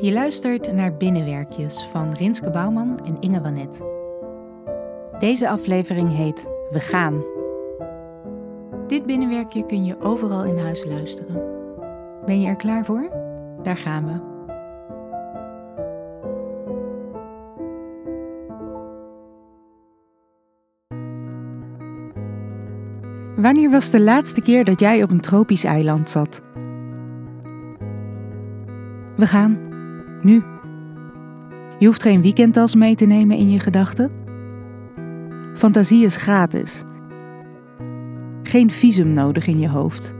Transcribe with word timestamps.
Je 0.00 0.12
luistert 0.12 0.72
naar 0.72 0.96
Binnenwerkjes 0.96 1.88
van 1.92 2.12
Rinske 2.12 2.50
Bouwman 2.50 3.04
en 3.04 3.16
Inge 3.20 3.40
Wanet. 3.40 3.80
Deze 5.18 5.48
aflevering 5.48 6.16
heet 6.16 6.48
We 6.70 6.80
gaan. 6.80 7.24
Dit 8.86 9.06
binnenwerkje 9.06 9.66
kun 9.66 9.84
je 9.84 10.00
overal 10.00 10.44
in 10.44 10.58
huis 10.58 10.84
luisteren. 10.84 11.42
Ben 12.26 12.40
je 12.40 12.48
er 12.48 12.56
klaar 12.56 12.84
voor? 12.84 13.10
Daar 13.62 13.76
gaan 13.76 14.06
we. 14.06 14.36
Wanneer 23.42 23.70
was 23.70 23.90
de 23.90 24.00
laatste 24.00 24.40
keer 24.40 24.64
dat 24.64 24.80
jij 24.80 25.02
op 25.02 25.10
een 25.10 25.20
tropisch 25.20 25.64
eiland 25.64 26.10
zat? 26.10 26.42
We 29.16 29.26
gaan. 29.26 29.67
Nu. 30.20 30.42
Je 31.78 31.86
hoeft 31.86 32.02
geen 32.02 32.22
weekendtas 32.22 32.74
mee 32.74 32.94
te 32.94 33.04
nemen 33.04 33.36
in 33.36 33.50
je 33.50 33.58
gedachten. 33.58 34.10
Fantasie 35.54 36.04
is 36.04 36.16
gratis. 36.16 36.84
Geen 38.42 38.70
visum 38.70 39.12
nodig 39.12 39.46
in 39.46 39.58
je 39.58 39.68
hoofd. 39.68 40.14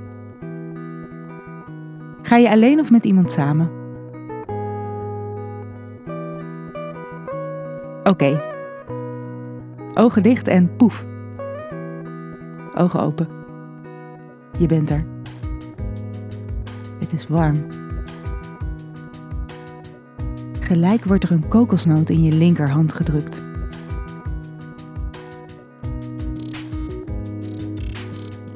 Ga 2.23 2.37
je 2.37 2.51
alleen 2.51 2.81
of 2.81 2.91
met 2.91 3.05
iemand 3.05 3.33
samen? 3.33 3.71
Oké. 8.03 8.43
Ogen 9.95 10.23
dicht 10.23 10.49
en 10.49 10.77
poef. 10.77 11.07
Ogen 12.75 13.01
open. 13.01 13.29
Je 14.59 14.67
bent 14.67 14.91
er. 14.91 15.05
Het 16.99 17.13
is 17.13 17.27
warm. 17.29 17.57
Gelijk 20.69 21.05
wordt 21.05 21.25
er 21.25 21.31
een 21.31 21.49
kokosnoot 21.49 22.11
in 22.11 22.23
je 22.23 22.33
linkerhand 22.33 22.93
gedrukt. 22.93 23.45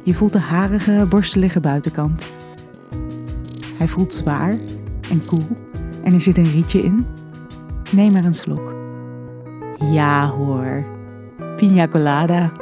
Je 0.05 0.15
voelt 0.15 0.33
de 0.33 0.39
harige, 0.39 1.07
borstelige 1.09 1.61
buitenkant. 1.61 2.31
Hij 3.79 3.89
voelt 3.89 4.15
zwaar 4.15 4.57
en 5.11 5.25
koel 5.27 5.57
en 6.05 6.15
er 6.15 6.21
zit 6.21 6.37
een 6.37 6.51
rietje 6.51 6.79
in. 6.79 7.07
Neem 7.93 8.15
er 8.15 8.25
een 8.25 8.35
slok. 8.35 8.75
Ja 9.79 10.29
hoor, 10.29 10.85
pina 11.57 11.89
colada. 11.89 12.53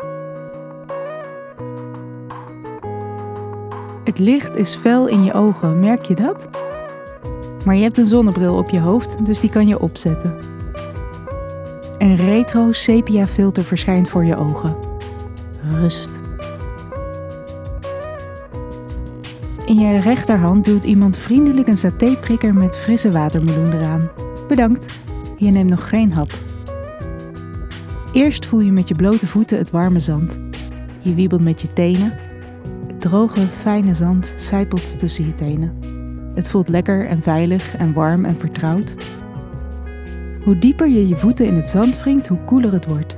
Het 4.04 4.18
licht 4.18 4.56
is 4.56 4.74
fel 4.74 5.06
in 5.06 5.24
je 5.24 5.32
ogen, 5.32 5.80
merk 5.80 6.04
je 6.04 6.14
dat? 6.14 6.48
Maar 7.64 7.76
je 7.76 7.82
hebt 7.82 7.98
een 7.98 8.06
zonnebril 8.06 8.56
op 8.56 8.70
je 8.70 8.80
hoofd, 8.80 9.26
dus 9.26 9.40
die 9.40 9.50
kan 9.50 9.66
je 9.66 9.80
opzetten. 9.80 10.36
Een 11.98 12.16
retro 12.16 12.72
sepia 12.72 13.26
filter 13.26 13.62
verschijnt 13.62 14.08
voor 14.08 14.24
je 14.24 14.36
ogen. 14.36 14.76
Rust. 15.62 16.20
In 19.66 19.78
je 19.78 20.00
rechterhand 20.00 20.64
duwt 20.64 20.84
iemand 20.84 21.16
vriendelijk 21.16 21.68
een 21.68 21.78
satéprikker 21.78 22.54
met 22.54 22.76
frisse 22.76 23.10
watermeloen 23.10 23.72
eraan. 23.72 24.10
Bedankt, 24.48 24.98
je 25.36 25.50
neemt 25.50 25.70
nog 25.70 25.88
geen 25.88 26.12
hap. 26.12 26.30
Eerst 28.12 28.46
voel 28.46 28.60
je 28.60 28.72
met 28.72 28.88
je 28.88 28.94
blote 28.94 29.26
voeten 29.26 29.58
het 29.58 29.70
warme 29.70 30.00
zand. 30.00 30.38
Je 30.98 31.14
wiebelt 31.14 31.44
met 31.44 31.60
je 31.60 31.72
tenen. 31.72 32.12
Het 32.86 33.00
droge, 33.00 33.46
fijne 33.60 33.94
zand 33.94 34.34
sijpelt 34.36 34.98
tussen 34.98 35.26
je 35.26 35.34
tenen. 35.34 35.99
Het 36.40 36.48
voelt 36.48 36.68
lekker 36.68 37.06
en 37.06 37.22
veilig 37.22 37.76
en 37.76 37.92
warm 37.92 38.24
en 38.24 38.38
vertrouwd. 38.38 38.94
Hoe 40.44 40.58
dieper 40.58 40.88
je 40.88 41.08
je 41.08 41.16
voeten 41.16 41.46
in 41.46 41.54
het 41.54 41.68
zand 41.68 42.02
wringt, 42.02 42.26
hoe 42.26 42.44
koeler 42.44 42.72
het 42.72 42.86
wordt. 42.86 43.16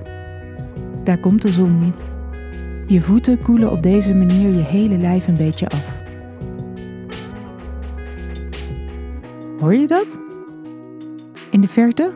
Daar 1.05 1.19
komt 1.19 1.43
de 1.43 1.49
zon 1.49 1.79
niet. 1.79 2.03
Je 2.87 3.03
voeten 3.03 3.43
koelen 3.43 3.71
op 3.71 3.83
deze 3.83 4.15
manier 4.15 4.55
je 4.55 4.63
hele 4.63 4.97
lijf 4.97 5.27
een 5.27 5.37
beetje 5.37 5.69
af. 5.69 6.03
Hoor 9.59 9.75
je 9.75 9.87
dat? 9.87 10.07
In 11.51 11.61
de 11.61 11.69
verte? 11.69 12.15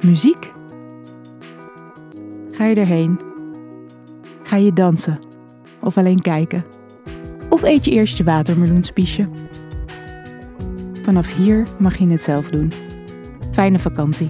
Muziek? 0.00 0.52
Ga 2.50 2.64
je 2.64 2.74
erheen? 2.74 3.20
Ga 4.42 4.56
je 4.56 4.72
dansen? 4.72 5.18
Of 5.80 5.98
alleen 5.98 6.20
kijken? 6.20 6.64
Of 7.48 7.62
eet 7.62 7.84
je 7.84 7.90
eerst 7.90 8.16
je 8.16 8.24
watermeloenspiesje? 8.24 9.45
Vanaf 11.06 11.34
hier 11.34 11.66
mag 11.78 11.96
je 11.96 12.10
het 12.10 12.22
zelf 12.22 12.50
doen. 12.50 12.72
Fijne 13.52 13.78
vakantie. 13.78 14.28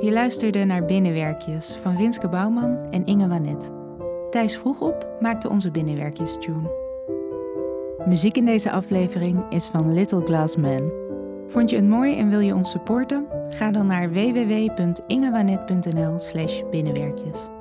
Je 0.00 0.10
luisterde 0.12 0.64
naar 0.64 0.84
Binnenwerkjes 0.84 1.78
van 1.82 1.96
Rinske 1.96 2.28
Bouwman 2.28 2.78
en 2.90 3.06
Inge 3.06 3.28
Wanet. 3.28 3.70
Thijs 4.30 4.56
vroeg 4.56 4.80
op 4.80 5.06
maakte 5.20 5.48
onze 5.48 5.70
Binnenwerkjes 5.70 6.36
tune. 6.40 6.70
Muziek 8.06 8.36
in 8.36 8.44
deze 8.44 8.70
aflevering 8.70 9.50
is 9.50 9.66
van 9.66 9.92
Little 9.92 10.24
Glass 10.24 10.56
Man. 10.56 10.92
Vond 11.48 11.70
je 11.70 11.76
het 11.76 11.88
mooi 11.88 12.18
en 12.18 12.28
wil 12.28 12.40
je 12.40 12.54
ons 12.54 12.70
supporten? 12.70 13.26
Ga 13.48 13.70
dan 13.70 13.86
naar 13.86 14.12
www.ingewanet.nl 14.12 16.18
slash 16.18 16.62
binnenwerkjes. 16.70 17.60